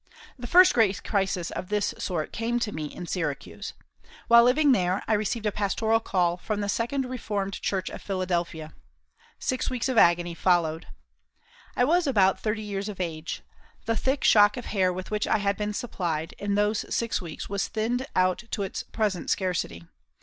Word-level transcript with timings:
The 0.35 0.47
first 0.47 0.73
great 0.73 1.03
crisis 1.03 1.51
of 1.51 1.69
this 1.69 1.93
sort 1.99 2.31
came 2.33 2.57
to 2.61 2.71
me 2.71 2.85
in 2.85 3.05
Syracuse. 3.05 3.75
While 4.27 4.43
living 4.43 4.71
there 4.71 5.03
I 5.07 5.13
received 5.13 5.45
a 5.45 5.51
pastoral 5.51 5.99
call 5.99 6.37
from 6.37 6.59
the 6.59 6.69
Second 6.69 7.05
Reformed 7.05 7.61
Church 7.61 7.87
of 7.87 8.01
Philadelphia. 8.01 8.73
Six 9.37 9.69
weeks 9.69 9.87
of 9.89 9.99
agony 9.99 10.33
followed. 10.33 10.87
I 11.75 11.83
was 11.83 12.07
about 12.07 12.39
30 12.39 12.63
years 12.63 12.89
of 12.89 12.99
age. 12.99 13.43
The 13.85 13.95
thick 13.95 14.23
shock 14.23 14.57
of 14.57 14.65
hair 14.65 14.91
with 14.91 15.11
which 15.11 15.27
I 15.27 15.37
had 15.37 15.55
been 15.55 15.71
supplied, 15.71 16.33
in 16.39 16.55
those 16.55 16.83
six 16.91 17.21
weeks 17.21 17.47
was 17.47 17.67
thinned 17.67 18.07
out 18.15 18.45
to 18.49 18.63
its 18.63 18.81
present 18.81 19.29
scarcity. 19.29 19.85